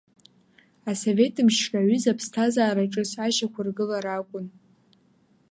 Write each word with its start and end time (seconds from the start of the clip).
Асовет 0.89 1.35
мчра 1.45 1.79
аҩыза 1.83 2.11
аԥсҭазаара 2.13 2.91
ҿыц 2.91 3.11
ашьақәыргылара 3.25 4.11
акәын. 4.19 4.47